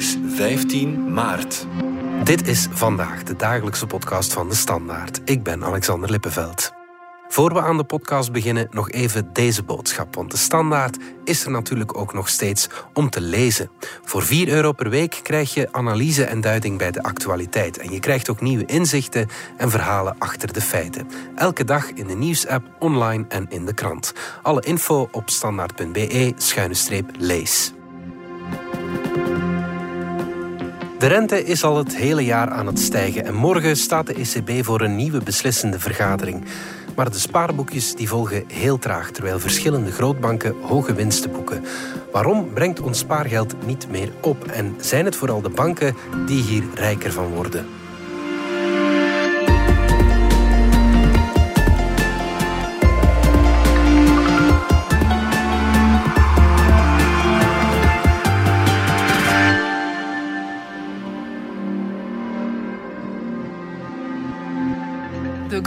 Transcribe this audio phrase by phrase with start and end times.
[0.00, 1.66] is 15 maart.
[2.24, 5.20] Dit is vandaag de dagelijkse podcast van de Standaard.
[5.24, 6.72] Ik ben Alexander Lippenveld.
[7.28, 10.14] Voor we aan de podcast beginnen, nog even deze boodschap.
[10.14, 13.70] Want de standaard is er natuurlijk ook nog steeds om te lezen.
[14.04, 17.78] Voor 4 euro per week krijg je analyse en duiding bij de actualiteit.
[17.78, 21.08] En je krijgt ook nieuwe inzichten en verhalen achter de feiten.
[21.34, 24.12] Elke dag in de nieuwsapp, online en in de krant.
[24.42, 27.72] Alle info op standaard.be-lees.
[31.00, 34.64] De rente is al het hele jaar aan het stijgen en morgen staat de ECB
[34.64, 36.44] voor een nieuwe beslissende vergadering.
[36.96, 41.64] Maar de spaarboekjes die volgen heel traag, terwijl verschillende grootbanken hoge winsten boeken.
[42.12, 44.44] Waarom brengt ons spaargeld niet meer op?
[44.44, 47.79] En zijn het vooral de banken die hier rijker van worden?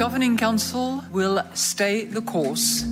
[0.03, 2.83] Governing Council will stay the course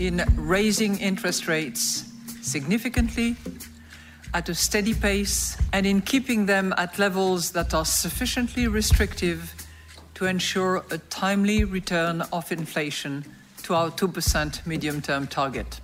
[0.00, 2.02] in raising interest rates
[2.42, 3.36] significantly
[4.34, 9.54] at a steady pace and in keeping them at levels that are sufficiently restrictive
[10.14, 13.24] to ensure a timely return of inflation
[13.62, 15.80] to our 2% medium term target.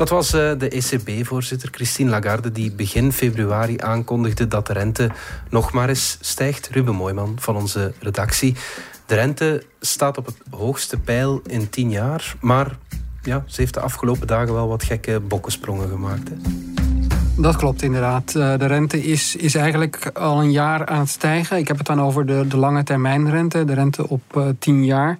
[0.00, 5.10] Dat was eh, de ECB-voorzitter Christine Lagarde die begin februari aankondigde dat de rente
[5.48, 6.68] nog maar eens stijgt.
[6.68, 8.56] Ruben Mooiman van onze redactie.
[9.10, 12.78] De rente staat op het hoogste pijl in tien jaar, maar
[13.22, 16.28] ja, ze heeft de afgelopen dagen wel wat gekke bokkensprongen gemaakt.
[16.28, 16.34] Hè?
[17.36, 18.34] Dat klopt inderdaad.
[18.34, 21.56] Eh, de rente is, is eigenlijk al een jaar aan het stijgen.
[21.56, 24.84] Ik heb het dan over de, de lange termijnrente, de rente op uh, eh, 10
[24.84, 25.16] jaar.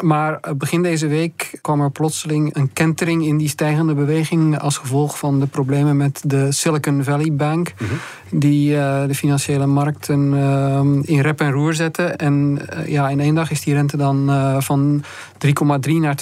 [0.00, 4.76] Maar eh, begin deze week kwam er plotseling een kentering in die stijgende beweging als
[4.76, 7.94] gevolg van de problemen met de Silicon Valley Bank, mhm.
[8.30, 8.70] die
[9.06, 10.34] de financiële markten
[11.04, 12.02] in rep en roer zette.
[12.04, 14.30] En ja, in één dag is die rente dan
[14.62, 15.02] van
[15.46, 16.18] 3,3 naar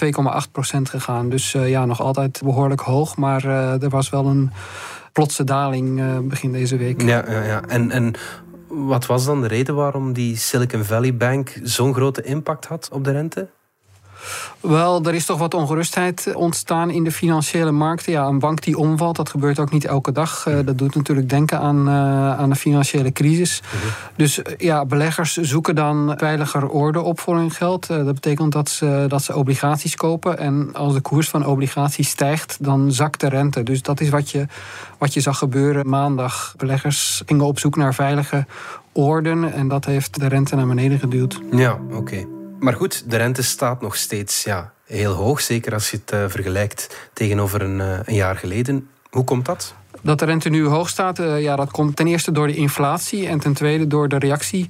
[0.47, 1.29] 2,8 procent gegaan.
[1.29, 3.45] Dus ja, nog altijd behoorlijk hoog, maar
[3.83, 4.51] er was wel een
[5.13, 7.03] plotse daling begin deze week.
[7.03, 7.63] Ja, ja, ja.
[7.67, 8.15] En, en
[8.69, 13.05] wat was dan de reden waarom die Silicon Valley Bank zo'n grote impact had op
[13.05, 13.49] de rente?
[14.61, 18.13] Wel, er is toch wat ongerustheid ontstaan in de financiële markten.
[18.13, 20.47] Ja, een bank die omvalt, dat gebeurt ook niet elke dag.
[20.47, 23.63] Eh, dat doet natuurlijk denken aan, uh, aan de financiële crisis.
[23.63, 23.87] Mhm.
[24.17, 27.87] Dus eh, ja, beleggers zoeken dan veiliger orde op voor hun geld.
[27.87, 30.39] dat betekent dat ze, dat ze obligaties kopen.
[30.39, 33.63] En als de koers van obligaties stijgt, dan zakt de rente.
[33.63, 34.47] Dus dat is wat je,
[34.99, 36.55] wat je zag gebeuren maandag.
[36.57, 38.47] Beleggers gingen op zoek naar veilige
[38.93, 39.53] orden.
[39.53, 41.41] En dat heeft de rente naar beneden geduwd.
[41.51, 42.38] Ja, oké.
[42.59, 45.41] Maar goed, de rente staat nog steeds ja, heel hoog.
[45.41, 48.89] Zeker als je het uh, vergelijkt tegenover een, uh, een, jaar geleden.
[49.11, 49.75] Hoe komt dat?
[50.03, 53.27] Dat de rente nu hoog staat, uh, ja, dat komt ten eerste door de inflatie
[53.27, 54.67] en ten tweede door de reactie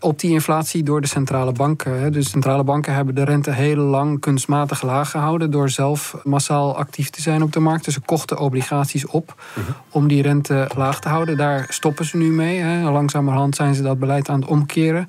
[0.00, 2.12] op die inflatie door de centrale banken.
[2.12, 7.10] Dus centrale banken hebben de rente heel lang kunstmatig laag gehouden door zelf massaal actief
[7.10, 7.84] te zijn op de markt.
[7.84, 9.70] Dus ze kochten obligaties op mhm.
[9.90, 11.36] om die rente laag te houden.
[11.36, 12.64] Daar stoppen ze nu mee.
[12.82, 15.08] Langzamerhand zijn ze dat beleid aan het omkeren.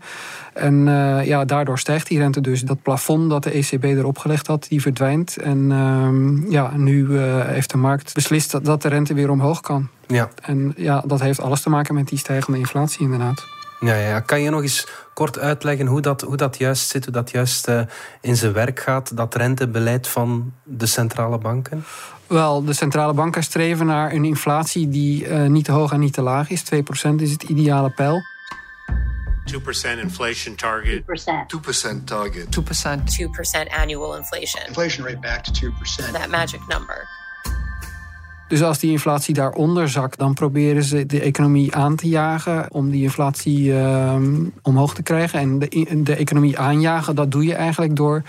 [0.53, 2.61] En uh, ja, daardoor stijgt die rente dus.
[2.61, 5.37] Dat plafond dat de ECB erop gelegd had, die verdwijnt.
[5.37, 9.61] En uh, ja, nu uh, heeft de markt beslist dat, dat de rente weer omhoog
[9.61, 9.87] kan.
[10.07, 10.29] Ja.
[10.41, 13.60] En ja, dat heeft alles te maken met die stijgende inflatie inderdaad.
[13.85, 17.13] Ja, ja, kan je nog eens kort uitleggen hoe dat, hoe dat juist zit, hoe
[17.13, 17.81] dat juist uh,
[18.21, 21.83] in zijn werk gaat, dat rentebeleid van de centrale banken?
[22.27, 26.13] Wel, de centrale banken streven naar een inflatie die uh, niet te hoog en niet
[26.13, 26.63] te laag is.
[26.63, 28.21] 2% is het ideale pijl.
[29.51, 31.01] 2% inflation target.
[31.01, 31.05] 2%.
[31.91, 32.45] 2% target.
[32.45, 33.03] 2%.
[33.69, 34.67] 2% annual inflation.
[34.67, 36.11] Inflation rate back to 2%.
[36.11, 37.20] That magic number.
[38.51, 42.89] Dus als die inflatie daaronder zakt, dan proberen ze de economie aan te jagen om
[42.89, 44.15] die inflatie uh,
[44.61, 45.39] omhoog te krijgen.
[45.39, 48.21] En de, de economie aanjagen, dat doe je eigenlijk door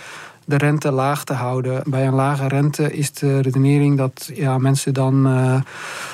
[0.45, 1.83] de rente laag te houden.
[1.87, 5.61] Bij een lage rente is de redenering dat ja, mensen dan uh,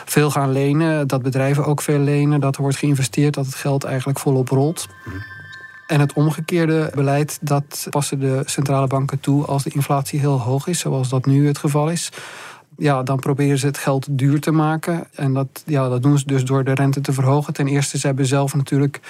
[0.04, 3.84] veel gaan lenen, dat bedrijven ook veel lenen, dat er wordt geïnvesteerd, dat het geld
[3.84, 4.86] eigenlijk volop rolt.
[5.86, 10.66] En het omgekeerde beleid, dat passen de centrale banken toe als de inflatie heel hoog
[10.66, 12.10] is, zoals dat nu het geval is.
[12.80, 15.06] Ja, dan proberen ze het geld duur te maken.
[15.14, 17.52] En dat, ja, dat doen ze dus door de rente te verhogen.
[17.52, 19.00] Ten eerste, ze hebben zelf natuurlijk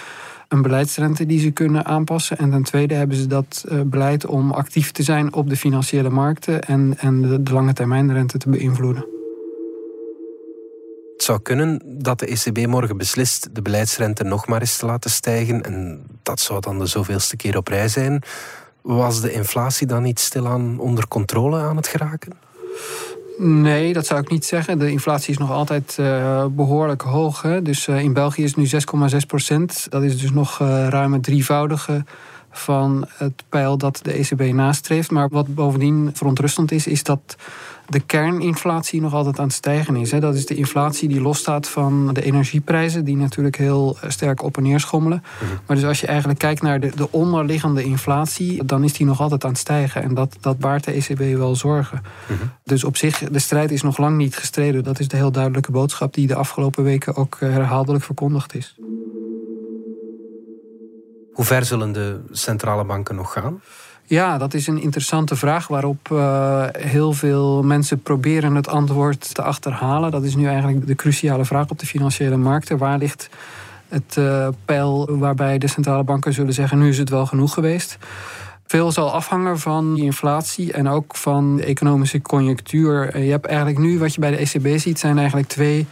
[0.49, 2.39] een beleidsrente die ze kunnen aanpassen.
[2.39, 6.11] En ten tweede hebben ze dat uh, beleid om actief te zijn op de financiële
[6.11, 9.07] markten en, en de, de lange termijnrente te beïnvloeden.
[11.13, 15.11] Het zou kunnen dat de ECB morgen beslist de beleidsrente nog maar eens te laten
[15.11, 15.63] stijgen.
[15.63, 18.23] En dat zou dan de zoveelste keer op rij zijn.
[18.83, 22.33] Was de inflatie dan niet stilaan onder controle aan het geraken?
[23.41, 24.79] Nee, dat zou ik niet zeggen.
[24.79, 27.43] De inflatie is nog altijd uh, behoorlijk hoog.
[27.43, 27.63] Hè?
[27.63, 29.87] Dus uh, in België is het nu 6,6 procent.
[29.91, 32.05] Dat is dus nog uh, ruim het drievoudige
[32.59, 35.11] van het pijl dat de ECB nastreeft.
[35.11, 37.37] Maar wat bovendien verontrustend is, is dat
[37.89, 40.11] de kerninflatie nog altijd aan het stijgen is.
[40.11, 44.63] Dat is de inflatie die losstaat van de energieprijzen, die natuurlijk heel sterk op en
[44.63, 45.23] neer schommelen.
[45.41, 45.53] Mhm.
[45.67, 49.21] Maar dus als je eigenlijk kijkt naar de, de onderliggende inflatie, dan is die nog
[49.21, 50.03] altijd aan het stijgen.
[50.03, 52.03] En dat, dat baart de ECB wel zorgen.
[52.27, 52.39] Mhm.
[52.65, 54.85] Dus op zich, de strijd is nog lang niet gestreden.
[54.85, 58.77] Dat is de heel duidelijke boodschap die de afgelopen weken ook herhaaldelijk verkondigd is.
[61.39, 63.61] Hoe ver zullen de centrale banken nog gaan?
[64.05, 69.43] Ja, dat is een interessante vraag waarop uh, heel veel mensen proberen het antwoord te
[69.43, 70.11] achterhalen.
[70.11, 72.79] Dat is nu eigenlijk de cruciale vraag op de financiële markten.
[72.79, 73.29] Waar ligt
[73.89, 77.99] het uh, pijl waarbij de centrale banken zullen zeggen: nu is het wel genoeg geweest?
[78.67, 83.19] Veel zal afhangen van die inflatie en ook van de economische conjunctuur.
[83.19, 85.87] Je hebt eigenlijk nu wat je bij de ECB ziet, zijn eigenlijk twee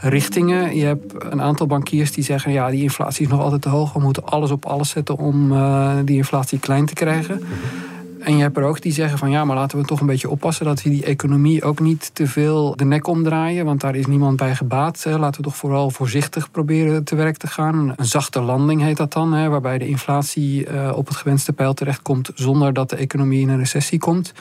[0.00, 0.76] richtingen.
[0.76, 3.92] Je hebt een aantal bankiers die zeggen: ja, die inflatie is nog altijd te hoog.
[3.92, 7.42] We moeten alles op alles zetten om uh, die inflatie klein te krijgen.
[8.20, 10.30] En je hebt er ook die zeggen van ja, maar laten we toch een beetje
[10.30, 14.06] oppassen dat we die economie ook niet te veel de nek omdraaien, want daar is
[14.06, 15.04] niemand bij gebaat.
[15.04, 17.92] Laten we toch vooral voorzichtig proberen te werk te gaan.
[17.96, 22.30] Een zachte landing heet dat dan, waarbij de inflatie eh, op het gewenste pijl terechtkomt
[22.34, 24.32] zonder dat de economie in een recessie komt.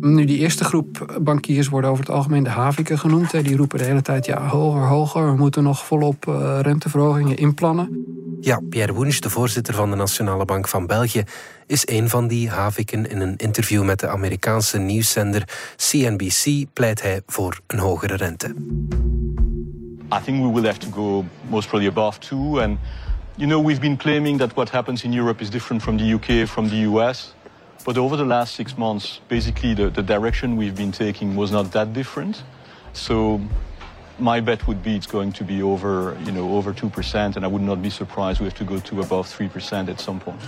[0.00, 3.30] Nu, die eerste groep bankiers worden over het algemeen de haviken genoemd.
[3.30, 5.26] Die roepen de hele tijd ja, hoger, hoger.
[5.30, 8.04] We moeten nog volop uh, renteverhogingen inplannen.
[8.40, 11.24] Ja, Pierre Woens, de voorzitter van de Nationale Bank van België,
[11.66, 13.10] is een van die haviken.
[13.10, 18.54] In een interview met de Amerikaanse nieuwszender CNBC pleit hij voor een hogere rente.
[20.12, 22.60] I think we will have to go most probably above two.
[22.60, 22.78] And
[23.36, 26.46] you know, we've been claiming that what happens in Europe is different from the UK,
[26.46, 27.34] from the US.
[27.84, 31.70] But over the last six months, basically the, the direction we've been taking was not
[31.72, 32.42] that different.
[32.92, 33.40] So
[34.18, 37.48] my bet would be it's going to be over, you know, over 2%, and I
[37.48, 40.40] would not be surprised we have to go to above 3% at some point.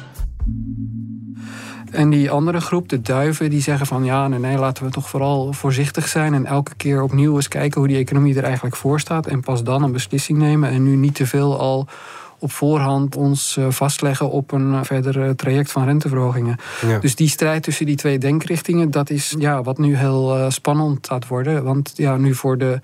[1.90, 5.08] En die andere groep, de duiven, die zeggen van ja, nee, nee, laten we toch
[5.08, 9.00] vooral voorzichtig zijn en elke keer opnieuw eens kijken hoe die economie er eigenlijk voor
[9.00, 11.86] staat en pas dan een beslissing nemen en nu niet te veel al
[12.38, 16.56] op voorhand ons eh, vastleggen op een eh, verder traject van renteverhogingen.
[17.00, 21.06] Dus die strijd tussen die twee denkrichtingen, dat is ja, wat nu heel uh, spannend
[21.06, 21.64] gaat worden.
[21.64, 22.80] Want ja, nu voor de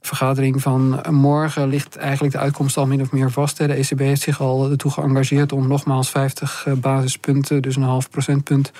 [0.00, 3.56] vergadering van morgen ligt eigenlijk de uitkomst al min of meer vast.
[3.56, 8.10] De ECB heeft zich al ertoe geëngageerd om nogmaals 50 eh, basispunten, dus een half
[8.10, 8.72] procentpunt,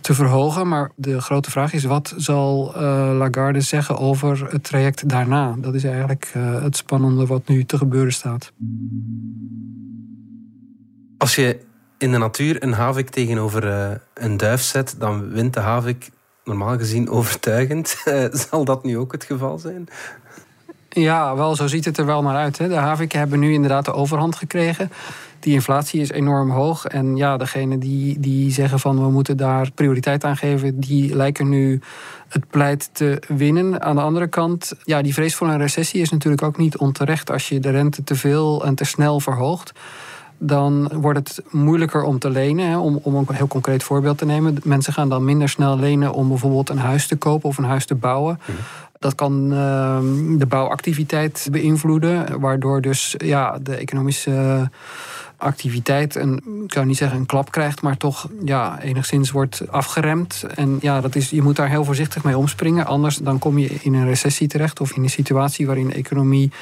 [0.00, 0.68] te verhogen.
[0.68, 2.82] Maar de grote vraag is: wat zal uh,
[3.18, 5.54] Lagarde zeggen over het traject daarna?
[5.58, 8.52] Dat is eigenlijk uh, het spannende wat nu te gebeuren staat.
[11.18, 11.60] Als je
[11.98, 13.64] in de natuur een havik tegenover
[14.14, 16.10] een duif zet, dan wint de havik
[16.44, 18.02] normaal gezien overtuigend.
[18.50, 19.88] zal dat nu ook het geval zijn?
[21.00, 22.58] Ja, wel, zo ziet het er wel naar uit.
[22.58, 22.68] Hè.
[22.68, 24.90] De haviken hebben nu inderdaad de overhand gekregen.
[25.40, 26.86] Die inflatie is enorm hoog.
[26.86, 31.48] En ja, degene die, die zeggen van we moeten daar prioriteit aan geven, die lijken
[31.48, 31.80] nu
[32.28, 33.82] het pleit te winnen.
[33.82, 37.30] Aan de andere kant, ja, die vrees voor een recessie is natuurlijk ook niet onterecht
[37.30, 39.72] als je de rente te veel en te snel verhoogt
[40.38, 42.78] dan wordt het moeilijker om te lenen.
[42.78, 44.56] Om, om een heel concreet voorbeeld te nemen.
[44.64, 47.86] Mensen gaan dan minder snel lenen om bijvoorbeeld een huis te kopen of een huis
[47.86, 48.38] te bouwen.
[48.40, 48.58] Mhm.
[48.98, 54.70] Dat kan ehm, de bouwactiviteit beïnvloeden, waardoor dus ja, de economische
[55.36, 60.44] activiteit een, ik zou niet zeggen een klap krijgt, maar toch ja, enigszins wordt afgeremd.
[60.54, 62.86] En ja, dat is, je moet daar heel voorzichtig mee omspringen.
[62.86, 66.52] Anders dan kom je in een recessie terecht of in een situatie waarin de economie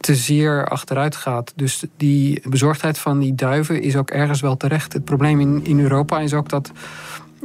[0.00, 1.52] te zeer achteruit gaat.
[1.56, 4.92] Dus die bezorgdheid van die duiven is ook ergens wel terecht.
[4.92, 6.72] Het probleem in, in Europa is ook dat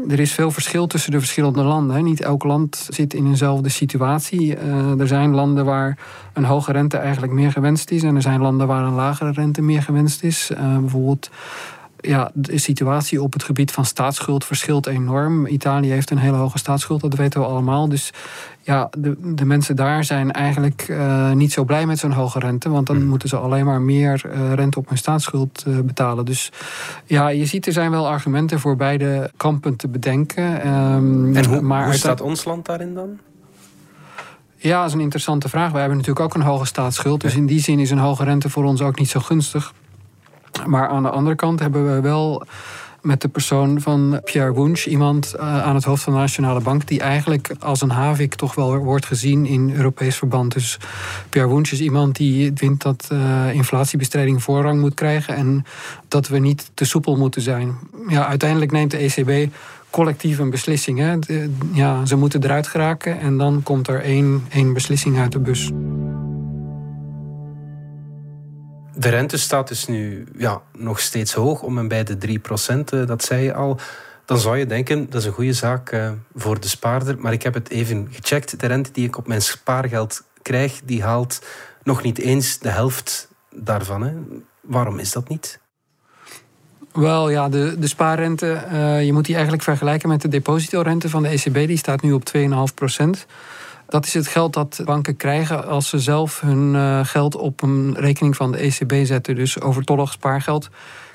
[0.09, 2.03] er is veel verschil tussen de verschillende landen.
[2.03, 4.55] Niet elk land zit in eenzelfde situatie.
[4.55, 5.97] Uh, er zijn landen waar
[6.33, 8.03] een hoge rente eigenlijk meer gewenst is.
[8.03, 10.51] En er zijn landen waar een lagere rente meer gewenst is.
[10.51, 11.29] Uh, bijvoorbeeld
[12.01, 15.45] ja, de situatie op het gebied van staatsschuld verschilt enorm.
[15.45, 17.89] Italië heeft een hele hoge staatsschuld, dat weten we allemaal.
[17.89, 18.13] Dus
[18.61, 22.69] ja, de, de mensen daar zijn eigenlijk uh, niet zo blij met zo'n hoge rente.
[22.69, 23.07] Want dan mm.
[23.07, 26.25] moeten ze alleen maar meer uh, rente op hun staatsschuld uh, betalen.
[26.25, 26.51] Dus
[27.05, 30.67] ja, je ziet er zijn wel argumenten voor beide kampen te bedenken.
[30.67, 33.19] Um, en hoe, maar hoe staat ons land daarin dan?
[34.55, 35.71] Ja, dat is een interessante vraag.
[35.71, 37.21] Wij hebben natuurlijk ook een hoge staatsschuld.
[37.21, 39.73] Dus in die zin is een hoge rente voor ons ook niet zo gunstig.
[40.65, 42.43] Maar aan de andere kant hebben we wel
[43.01, 46.87] met de persoon van Pierre Wunsch, iemand uh, aan het hoofd van de Nationale Bank,
[46.87, 50.53] die eigenlijk als een havik toch wel wordt gezien in Europees verband.
[50.53, 50.79] Dus
[51.29, 55.65] Pierre Wunsch is iemand die vindt dat uh, inflatiebestrijding voorrang moet krijgen en
[56.07, 57.77] dat we niet te soepel moeten zijn.
[58.07, 59.53] Ja, uiteindelijk neemt de ECB
[59.89, 61.19] collectief een beslissing.
[61.73, 65.71] Ja, ze moeten eruit geraken en dan komt er één, één beslissing uit de bus.
[68.95, 72.91] De rente staat dus nu ja, nog steeds hoog, om en bij de 3 procent,
[72.91, 73.79] eh, dat zei je al.
[74.25, 77.19] Dan zou je denken, dat is een goede zaak uh, voor de spaarder.
[77.19, 78.59] Maar ik heb het even gecheckt.
[78.59, 81.41] De rente die ik op mijn spaargeld krijg, die haalt
[81.83, 84.03] nog niet eens de helft daarvan.
[84.03, 84.13] Hè.
[84.61, 85.59] Waarom is dat niet?
[86.91, 91.23] Wel ja, de, de spaarrente, uh, je moet die eigenlijk vergelijken met de depositorente van
[91.23, 91.67] de ECB.
[91.67, 92.43] Die staat nu op 2,5
[92.75, 93.25] procent.
[93.91, 97.95] Dat is het geld dat banken krijgen als ze zelf hun uh, geld op een
[97.97, 99.35] rekening van de ECB zetten.
[99.35, 100.69] Dus overtollig spaargeld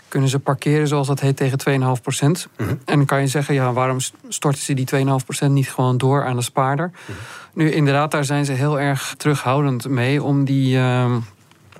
[0.08, 2.48] kunnen ze parkeren, zoals dat heet, tegen 2,5 procent.
[2.56, 2.68] Mhm.
[2.68, 6.24] En dan kan je zeggen, ja, waarom storten ze die 2,5 procent niet gewoon door
[6.24, 6.90] aan de spaarder?
[6.90, 7.18] Mhm.
[7.52, 10.76] Nu, inderdaad, daar zijn ze heel erg terughoudend mee om die...
[10.76, 11.16] Uh,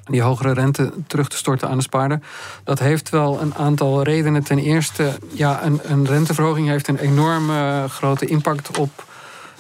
[0.05, 2.21] die hogere rente terug te storten aan de spaarder.
[2.65, 4.43] Dat heeft wel een aantal redenen.
[4.43, 9.05] Ten eerste, ja, een, een renteverhoging heeft een enorme grote impact op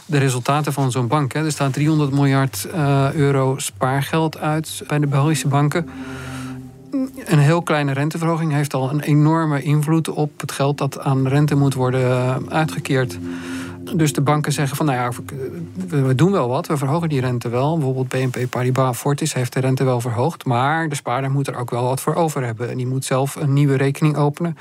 [0.06, 1.32] de resultaten van zo'n bank.
[1.32, 1.44] Hè.
[1.44, 5.88] Er staat 300 miljard uh, euro spaargeld uit bij de Belgische banken.
[7.24, 11.54] Een heel kleine renteverhoging heeft al een enorme invloed op het geld dat aan rente
[11.54, 13.18] moet worden eh, uitgekeerd.
[13.94, 15.10] Dus de banken zeggen van, nou ja,
[15.88, 17.74] we doen wel wat, we verhogen die rente wel.
[17.74, 21.70] Bijvoorbeeld BNP Paribas Fortis heeft de rente wel verhoogd, maar de spaarder moet er ook
[21.70, 22.70] wel wat voor over hebben.
[22.70, 24.56] En die moet zelf een nieuwe rekening openen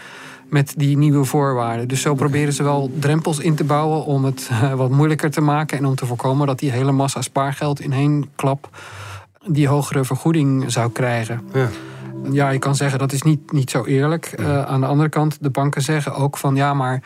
[0.49, 1.87] met die nieuwe voorwaarden.
[1.87, 5.41] Dus zo proberen ze wel drempels in te bouwen om het eh, wat moeilijker te
[5.41, 8.69] maken en om te voorkomen dat die hele massa spaargeld in één klap
[9.47, 11.41] die hogere vergoeding zou krijgen.
[11.53, 11.69] Ja.
[12.31, 14.33] Ja, je kan zeggen dat is niet, niet zo eerlijk.
[14.39, 17.01] Uh, aan de andere kant, de banken zeggen ook van ja, maar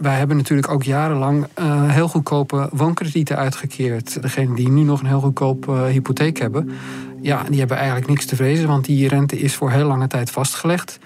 [0.00, 4.22] wij hebben natuurlijk ook jarenlang uh, heel goedkope woonkredieten uitgekeerd.
[4.22, 6.70] Degenen die nu nog een heel goedkoop uh, hypotheek hebben,
[7.20, 10.30] ja, die hebben eigenlijk niks te vrezen, want die rente is voor heel lange tijd
[10.30, 10.98] vastgelegd.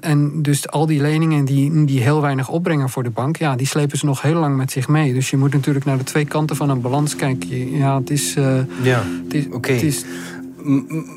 [0.00, 3.66] En dus al die leningen die, die heel weinig opbrengen voor de bank, ja, die
[3.66, 5.14] slepen ze nog heel lang met zich mee.
[5.14, 7.76] Dus je moet natuurlijk naar de twee kanten van een balans kijken.
[7.76, 8.36] Ja, het is.
[8.36, 9.02] Uh, ja,
[9.50, 9.72] oké.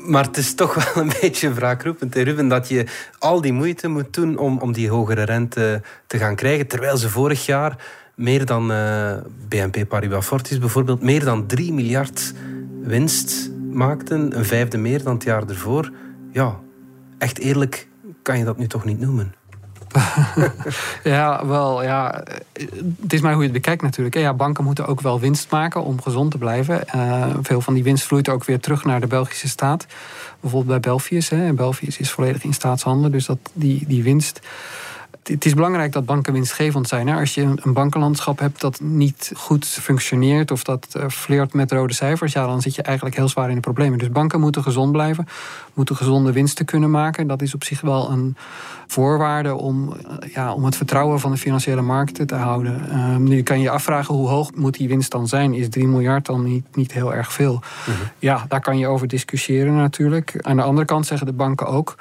[0.06, 2.86] Maar het is toch wel een beetje wraakroepend, Ruben, dat je
[3.18, 6.66] al die moeite moet doen om, om die hogere rente te gaan krijgen.
[6.66, 7.76] Terwijl ze vorig jaar
[8.14, 12.34] meer dan uh, eh, BNP Paribas Fortis bijvoorbeeld, meer dan 3 miljard
[12.82, 14.38] winst maakten.
[14.38, 15.90] Een vijfde meer dan het jaar ervoor.
[16.32, 16.58] Ja,
[17.18, 17.88] echt eerlijk
[18.22, 19.34] kan je dat nu toch niet noemen?
[21.04, 22.22] ja, wel, ja.
[23.02, 24.16] Het is maar hoe je het bekijkt natuurlijk.
[24.16, 26.84] Ja, banken moeten ook wel winst maken om gezond te blijven.
[26.94, 29.86] Uh, veel van die winst vloeit ook weer terug naar de Belgische staat.
[30.40, 31.28] Bijvoorbeeld bij Belfius.
[31.28, 31.52] Hè.
[31.80, 33.10] Is volledig in staatshandel.
[33.10, 34.40] Dus dat, die, die winst
[35.28, 37.08] het is belangrijk dat banken winstgevend zijn.
[37.08, 41.94] Als je een bankenlandschap hebt dat niet goed functioneert of dat uh, fleert met rode
[41.94, 43.98] cijfers, ja, dan zit je eigenlijk heel zwaar in de problemen.
[43.98, 45.26] Dus banken moeten gezond blijven,
[45.74, 47.26] moeten gezonde winsten kunnen maken.
[47.26, 48.36] Dat is op zich wel een
[48.86, 52.82] voorwaarde om, eh, ja, om het vertrouwen van de financiële markten te houden.
[52.88, 55.54] Uh, nu kan je je afvragen hoe hoog moet die winst dan zijn?
[55.54, 57.62] Is 3 miljard dan niet, niet heel erg veel?
[57.86, 57.96] Mhm.
[58.18, 60.34] Ja, daar kan je over discussiëren natuurlijk.
[60.40, 61.96] Aan de andere kant zeggen de banken ook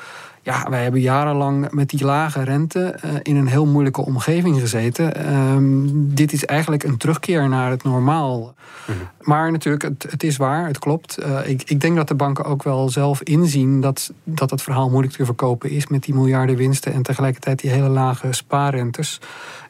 [0.45, 5.15] ja, wij hebben jarenlang met die lage rente eh, in een heel moeilijke omgeving gezeten.
[5.15, 8.53] Ehm, dit is eigenlijk een terugkeer naar het normaal.
[8.85, 8.97] Mhm.
[9.19, 11.19] Maar natuurlijk, het, het, is waar, het klopt.
[11.19, 14.89] Uh, ik, ik, denk dat de banken ook wel zelf inzien dat, dat het verhaal
[14.89, 19.19] moeilijk te verkopen is met die miljarden winsten en tegelijkertijd die hele lage spaarrentes.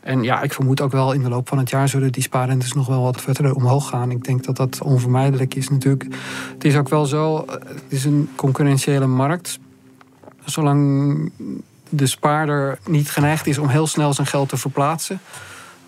[0.02, 2.74] En ja, ik vermoed ook wel in de loop van het jaar zullen die spaarrentes
[2.74, 4.12] nog wel wat verder omhoog gaan.
[4.12, 6.06] Ik denk dat dat onvermijdelijk is natuurlijk.
[6.54, 9.60] Het is ook wel zo, het is een concurrentiële markt
[10.46, 11.32] zolang
[11.90, 15.20] de spaarder niet geneigd is om heel snel zijn geld te verplaatsen,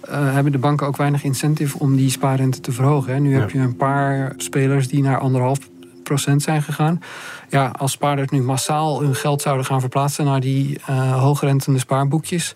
[0.10, 3.22] uh, hebben de banken ook weinig incentive om die spaarrente te verhogen.
[3.22, 5.60] Nu heb je een paar spelers die naar anderhalf
[6.04, 7.02] procent zijn gegaan.
[7.50, 12.56] Ja, als spaarders nu massaal hun geld zouden gaan verplaatsen naar die uh, hoogrentende spaarboekjes,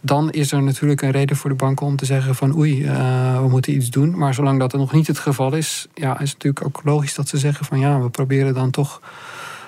[0.00, 3.40] dan is er natuurlijk een reden voor de banken om te zeggen van oei, uh,
[3.40, 4.18] we moeten iets doen.
[4.18, 7.14] Maar zolang dat er nog niet het geval is, ja, is het natuurlijk ook logisch
[7.14, 9.00] dat ze zeggen van ja, we proberen dan toch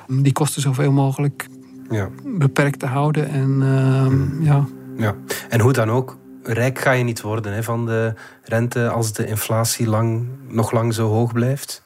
[0.08, 1.48] die kosten zoveel mogelijk
[1.90, 2.08] ja.
[2.24, 3.28] beperkt te houden.
[3.28, 4.66] En, uh, ja.
[4.96, 5.14] Ja.
[5.48, 9.26] en hoe dan ook, rijk ga je niet worden hè, van de rente als de
[9.26, 11.82] inflatie lang, nog lang zo hoog blijft.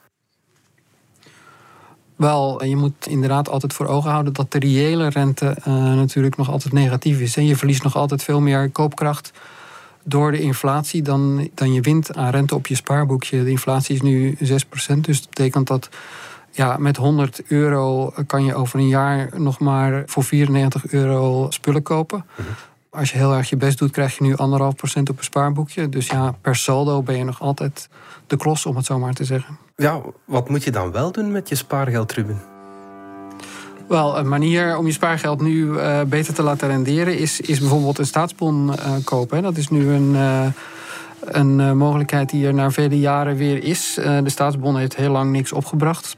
[2.17, 6.51] Wel, je moet inderdaad altijd voor ogen houden dat de reële rente uh, natuurlijk nog
[6.51, 7.37] altijd negatief is.
[7.37, 9.33] En je verliest nog altijd veel meer koopkracht
[10.05, 13.45] door de inflatie dan, dan je wint aan rente op je spaarboekje.
[13.45, 14.39] De inflatie is nu 6%,
[15.01, 15.89] dus dat betekent dat
[16.59, 21.83] ja, met 100 euro kan je over een jaar nog maar voor 94 euro spullen
[21.83, 22.25] kopen.
[22.35, 22.49] Mhm.
[22.91, 25.89] Als je heel erg je best doet, krijg je nu anderhalf procent op een spaarboekje.
[25.89, 27.89] Dus ja, per saldo ben je nog altijd
[28.27, 29.59] de klos, om het zo maar te zeggen.
[29.77, 32.41] Ja, wat moet je dan wel doen met je spaargeld, Ruben?
[33.89, 37.99] Wel, een manier om je spaargeld nu uh, beter te laten renderen is, is bijvoorbeeld
[37.99, 38.75] een staatsbon uh,
[39.05, 39.43] kopen.
[39.43, 40.47] Dat is nu een, uh,
[41.21, 43.95] een mogelijkheid die er na vele jaren weer is.
[43.95, 46.17] de staatsbon heeft heel lang niks opgebracht.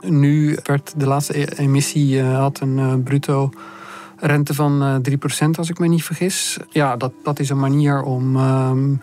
[0.00, 3.50] Nu werd de laatste e-, emissie had een bruto
[4.16, 5.14] rente van 3%,
[5.58, 6.58] als ik me niet vergis.
[6.68, 8.36] Ja, dat, dat is een manier om.
[8.36, 8.94] Ehm,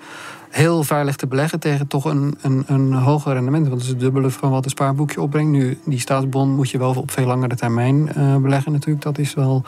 [0.56, 3.68] heel veilig te beleggen tegen toch een, een, een hoger rendement.
[3.68, 5.52] Want het is het dubbele van wat een spaarboekje opbrengt.
[5.52, 9.04] Nu, die staatsbon moet je wel op veel langere termijn uh, beleggen natuurlijk.
[9.04, 9.64] Dat is wel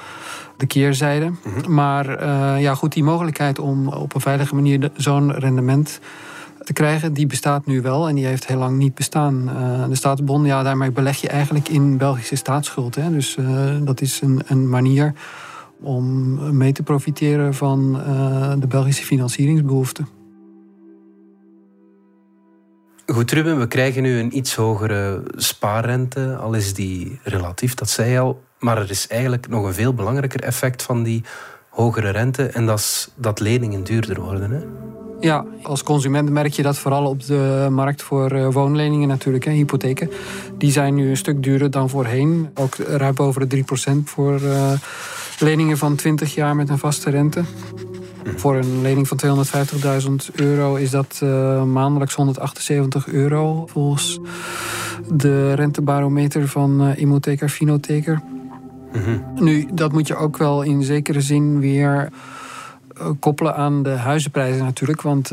[0.58, 1.32] de keerzijde.
[1.44, 1.74] Mhm.
[1.74, 6.00] Maar uh, ja, goed, die mogelijkheid om op een veilige manier zo'n rendement
[6.68, 9.50] te krijgen, die bestaat nu wel en die heeft heel lang niet bestaan.
[9.50, 12.96] Uh, de staatsbon, ja, daarmee beleg je eigenlijk in Belgische staatsschuld.
[12.96, 13.12] Hè.
[13.12, 13.38] Dus
[13.82, 15.14] dat is een, een manier
[15.80, 17.94] om mee te profiteren van
[18.60, 20.08] de Belgische financieringsbehoeften.
[23.06, 28.12] Goed, Ruben, we krijgen nu een iets hogere spaarrente, al is die relatief, dat zei
[28.12, 28.44] je al.
[28.60, 31.24] Maar er is eigenlijk nog een veel belangrijker effect van die
[31.78, 34.52] hogere rente, en dat dat leningen duurder worden.
[34.52, 34.60] Hè?
[35.20, 39.52] Ja, als consument merk je dat vooral op de markt voor eh, woonleningen natuurlijk, hè,
[39.52, 40.10] hypotheken.
[40.58, 42.50] Die zijn nu een stuk duurder dan voorheen.
[42.54, 43.64] Ook ruim boven de 3%
[44.04, 44.72] voor uh,
[45.40, 47.44] leningen van 20 jaar met een vaste rente.
[48.36, 49.46] Voor een lening van
[50.30, 54.20] 250.000 euro is dat uh, maandelijks 178 euro volgens
[55.12, 58.22] de rentebarometer van uh, Immotheker Finotheker.
[58.94, 59.44] Mhm.
[59.44, 62.10] Nu, dat moet je ook wel in zekere zin weer
[62.98, 65.02] eh, koppelen aan de huizenprijzen natuurlijk.
[65.02, 65.28] Want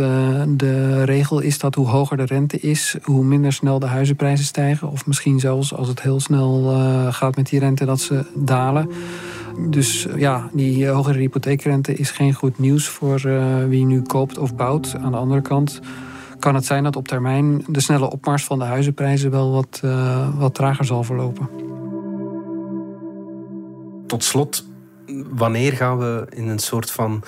[0.49, 4.91] de regel is dat hoe hoger de rente is, hoe minder snel de huizenprijzen stijgen.
[4.91, 6.63] Of misschien zelfs als het heel snel
[7.11, 8.89] gaat met die rente, dat ze dalen.
[9.59, 13.21] Dus ja, die eh, hogere hypotheekrente is geen goed nieuws voor
[13.69, 14.97] wie nu koopt of bouwt.
[15.03, 15.81] Aan de andere kant
[16.39, 19.83] kan het zijn dat op termijn de snelle opmars van de huizenprijzen wel wat,
[20.39, 21.49] wat trager zal verlopen.
[24.15, 24.65] Tot slot,
[25.29, 27.23] wanneer gaan we in een soort van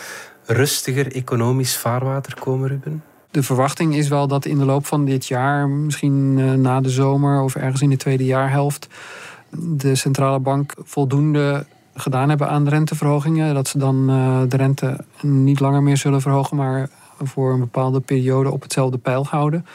[0.45, 3.03] rustiger economisch vaarwater komen, Ruben?
[3.31, 7.41] De verwachting is wel dat in de loop van dit jaar, misschien na de zomer
[7.41, 8.89] of ergens in de tweede jaarhelft,
[9.51, 13.55] de centrale bank voldoende gedaan hebben aan renteverhogingen.
[13.55, 16.89] Dat ze dan uh, de rente niet langer meer zullen verhogen, maar
[17.23, 19.67] voor een bepaalde periode op hetzelfde pijl houden.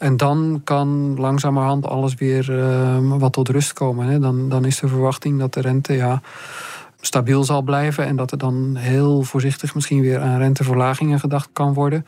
[0.00, 4.06] En dan kan langzamerhand alles weer uh, wat tot rust komen.
[4.06, 4.18] Hè.
[4.18, 6.20] Dan, dan is de verwachting dat de rente ja,
[7.00, 11.74] stabiel zal blijven en dat er dan heel voorzichtig misschien weer aan renteverlagingen gedacht kan
[11.74, 12.06] worden.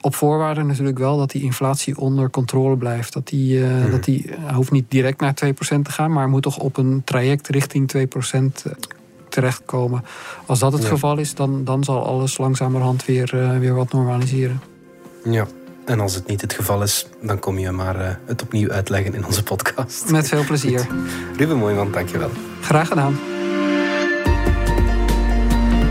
[0.00, 3.12] Op voorwaarde natuurlijk wel dat die inflatie onder controle blijft.
[3.12, 6.58] Dat die, uh, dat die hoeft niet direct naar 2% te gaan, maar moet toch
[6.58, 8.72] op een traject richting 2% eh,
[9.28, 10.04] terechtkomen.
[10.46, 14.60] Als dat het geval is, dan, dan zal alles langzamerhand weer, uh, weer wat normaliseren.
[15.24, 15.46] Ja,
[15.86, 19.14] en als het niet het geval is, dan kom je maar uh, het opnieuw uitleggen
[19.14, 20.10] in onze podcast.
[20.10, 20.86] Met veel plezier.
[21.36, 22.30] Ruben Mooijman, dankjewel.
[22.60, 23.18] Graag gedaan.